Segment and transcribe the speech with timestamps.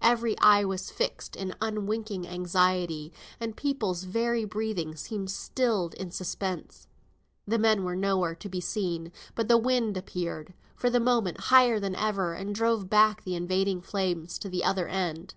[0.00, 6.86] Every eye was fixed in unwinking anxiety, and people's very breathing seemed stilled in suspense.
[7.46, 11.78] The men were nowhere to be seen, but the wind appeared, for the moment, higher
[11.78, 15.34] than ever, and drove back the invading flames to the other end.